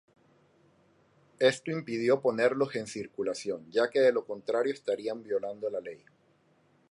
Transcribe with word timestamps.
Esto 1.37 1.69
impidió 1.69 2.21
ponerlos 2.21 2.73
en 2.75 2.87
circulación 2.87 3.69
ya 3.69 3.91
que 3.91 3.99
de 3.99 4.11
lo 4.11 4.25
contrario 4.25 4.73
estarían 4.73 5.21
violando 5.21 5.69
la 5.69 5.79
ley. 5.79 6.03